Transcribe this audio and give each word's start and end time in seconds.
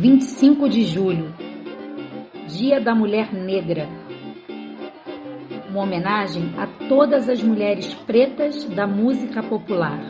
25 0.00 0.66
de 0.66 0.82
julho, 0.82 1.34
Dia 2.48 2.80
da 2.80 2.94
Mulher 2.94 3.34
Negra. 3.34 3.86
Uma 5.68 5.82
homenagem 5.82 6.54
a 6.56 6.66
todas 6.88 7.28
as 7.28 7.42
mulheres 7.42 7.92
pretas 8.06 8.64
da 8.64 8.86
música 8.86 9.42
popular. 9.42 10.00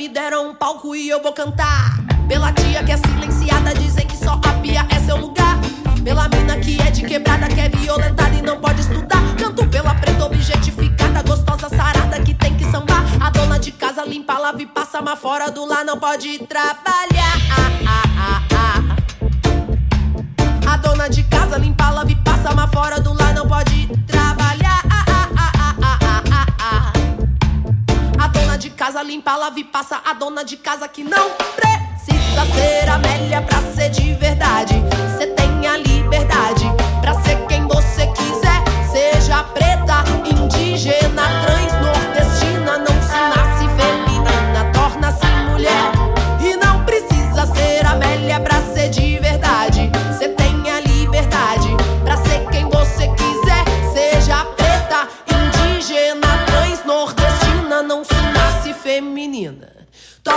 me 0.00 0.08
deram 0.08 0.48
um 0.48 0.54
palco 0.54 0.96
e 0.96 1.10
eu 1.10 1.22
vou 1.22 1.30
cantar. 1.30 1.98
Pela 2.26 2.50
tia 2.54 2.82
que 2.82 2.90
é 2.90 2.96
silenciada, 2.96 3.74
dizem 3.74 4.06
que 4.06 4.16
só 4.16 4.32
a 4.32 4.52
pia 4.62 4.86
é 4.88 4.98
seu 5.00 5.18
lugar. 5.18 5.58
Pela 6.02 6.26
mina 6.26 6.56
que 6.56 6.80
é 6.80 6.90
de 6.90 7.04
quebrada, 7.04 7.46
que 7.48 7.60
é 7.60 7.68
violentada 7.68 8.34
e 8.34 8.40
não 8.40 8.58
pode 8.58 8.80
estudar. 8.80 9.20
Canto 9.36 9.66
pela 9.66 9.94
preta 9.94 10.24
objetificada, 10.24 11.22
gostosa, 11.22 11.68
sarada, 11.68 12.18
que 12.22 12.32
tem 12.32 12.56
que 12.56 12.64
sambar. 12.70 13.04
A 13.20 13.28
dona 13.28 13.58
de 13.58 13.72
casa 13.72 14.02
limpa, 14.06 14.38
lava 14.38 14.62
e 14.62 14.66
passa, 14.66 15.02
mas 15.02 15.18
fora 15.18 15.50
do 15.50 15.66
lar 15.66 15.84
não 15.84 15.98
pode 15.98 16.38
trabalhar. 16.46 17.36
A 20.66 20.76
dona 20.78 21.10
de 21.10 21.22
casa 21.24 21.58
limpa, 21.58 21.90
lava 21.90 22.10
e 22.10 22.16
passa, 22.16 22.54
mas 22.54 22.70
fora 22.70 22.98
do 23.02 23.12
lar 23.12 23.34
não 23.34 23.46
pode 23.46 23.86
trabalhar. 24.06 24.79
casa, 28.80 29.02
limpa, 29.02 29.36
lave 29.36 29.60
e 29.60 29.64
passa. 29.64 30.00
A 30.06 30.14
dona 30.14 30.42
de 30.42 30.56
casa 30.56 30.88
que 30.88 31.04
não 31.04 31.32
precisa 31.54 32.46
ser 32.54 32.88
Amélia 32.88 33.42
pra 33.42 33.60
ser 33.74 33.90
divertida. 33.90 34.29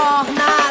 Oh, 0.05 0.25
torna 0.25 0.62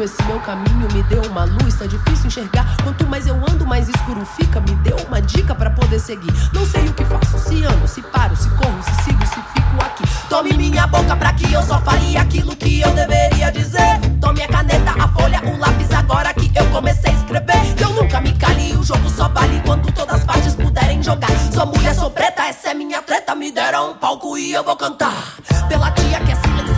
caminho, 0.00 0.04
esse 0.04 0.22
meu 0.24 0.40
caminho 0.40 0.88
me 0.92 1.02
deu 1.04 1.22
uma 1.30 1.44
luz, 1.44 1.74
tá 1.74 1.86
difícil 1.86 2.26
enxergar. 2.26 2.76
Quanto 2.82 3.06
mais 3.06 3.26
eu 3.26 3.34
ando, 3.34 3.66
mais 3.66 3.88
escuro 3.88 4.24
fica. 4.24 4.60
Me 4.60 4.74
deu 4.76 4.96
uma 5.06 5.20
dica 5.20 5.54
para 5.54 5.70
poder 5.70 5.98
seguir. 5.98 6.32
Não 6.52 6.64
sei 6.66 6.86
o 6.88 6.92
que 6.92 7.04
faço, 7.04 7.38
se 7.38 7.64
ando, 7.64 7.86
se 7.86 8.02
paro, 8.02 8.34
se 8.36 8.48
corro, 8.50 8.82
se 8.82 9.04
sigo, 9.04 9.26
se 9.26 9.34
fico 9.34 9.84
aqui. 9.84 10.02
Tome 10.28 10.52
minha 10.54 10.86
boca 10.86 11.16
pra 11.16 11.32
que 11.32 11.52
eu 11.52 11.62
só 11.62 11.78
fale 11.80 12.16
aquilo 12.16 12.56
que 12.56 12.80
eu 12.80 12.90
deveria 12.92 13.50
dizer. 13.50 14.00
Tome 14.20 14.42
a 14.42 14.48
caneta, 14.48 14.92
a 14.98 15.08
folha, 15.08 15.40
o 15.44 15.58
lápis 15.58 15.90
agora 15.90 16.32
que 16.34 16.50
eu 16.54 16.66
comecei 16.70 17.10
a 17.10 17.14
escrever. 17.14 17.80
Eu 17.80 17.90
nunca 17.90 18.20
me 18.20 18.32
cale, 18.32 18.74
o 18.76 18.82
jogo 18.82 19.08
só 19.10 19.28
vale 19.28 19.60
quando 19.64 19.92
todas 19.92 20.16
as 20.16 20.24
partes 20.24 20.54
puderem 20.54 21.02
jogar. 21.02 21.30
Sou 21.52 21.66
mulher, 21.66 21.94
sou 21.94 22.10
preta, 22.10 22.42
essa 22.42 22.70
é 22.70 22.74
minha 22.74 23.02
treta. 23.02 23.34
Me 23.34 23.52
deram 23.52 23.92
um 23.92 23.94
palco 23.94 24.36
e 24.38 24.52
eu 24.52 24.64
vou 24.64 24.76
cantar. 24.76 25.14
Pela 25.68 25.90
tia 25.92 26.20
que 26.20 26.32
é 26.32 26.34
silenciosa. 26.36 26.69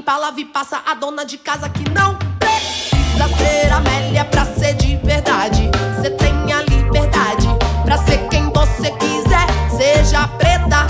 Bala, 0.00 0.30
vi 0.30 0.44
passa 0.44 0.80
a 0.86 0.94
dona 0.94 1.24
de 1.24 1.36
casa 1.36 1.68
que 1.68 1.88
não 1.90 2.16
precisa 2.38 3.28
ser 3.36 3.72
Amélia 3.72 4.24
pra 4.24 4.44
ser 4.46 4.74
de 4.74 4.96
verdade. 4.96 5.70
Você 5.96 6.10
tem 6.10 6.52
a 6.52 6.62
liberdade 6.62 7.48
pra 7.84 7.98
ser 7.98 8.28
quem 8.28 8.44
você 8.50 8.90
quiser, 8.92 9.46
seja 9.76 10.26
preta, 10.28 10.86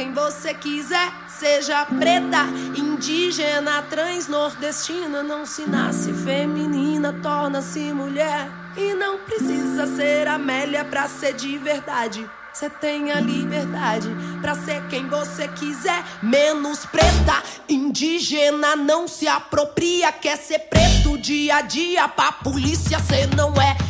quem 0.00 0.14
você 0.14 0.54
quiser. 0.54 1.12
Seja 1.28 1.84
preta, 1.84 2.46
indígena, 2.74 3.82
trans, 3.82 4.28
nordestina. 4.28 5.22
Não 5.22 5.44
se 5.44 5.68
nasce 5.68 6.14
feminina, 6.14 7.12
torna-se 7.22 7.92
mulher. 7.92 8.48
E 8.78 8.94
não 8.94 9.18
precisa 9.18 9.86
ser 9.86 10.26
Amélia 10.26 10.86
pra 10.86 11.06
ser 11.06 11.34
de 11.34 11.58
verdade. 11.58 12.26
Você 12.50 12.70
tem 12.70 13.12
a 13.12 13.20
liberdade 13.20 14.08
pra 14.40 14.54
ser 14.54 14.82
quem 14.88 15.06
você 15.06 15.46
quiser. 15.48 16.02
Menos 16.22 16.86
preta, 16.86 17.42
indígena, 17.68 18.74
não 18.74 19.06
se 19.06 19.28
apropria. 19.28 20.10
Quer 20.12 20.38
ser 20.38 20.60
preto 20.60 21.18
dia 21.18 21.56
a 21.56 21.60
dia 21.60 22.08
pra 22.08 22.32
polícia, 22.32 22.98
cê 23.00 23.26
não 23.36 23.52
é. 23.60 23.76
É. 23.76 23.89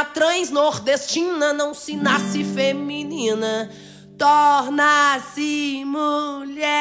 na 0.00 0.04
transnordestina 0.06 1.52
não 1.52 1.74
se 1.74 1.94
nasce 1.94 2.42
feminina, 2.42 3.70
torna-se 4.16 5.84
mulher. 5.84 6.80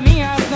minha 0.00 0.47